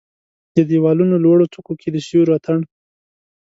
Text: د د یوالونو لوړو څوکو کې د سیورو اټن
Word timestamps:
د 0.55 0.57
د 0.67 0.69
یوالونو 0.77 1.15
لوړو 1.25 1.51
څوکو 1.53 1.73
کې 1.81 1.89
د 1.91 1.97
سیورو 2.07 2.35
اټن 2.37 2.59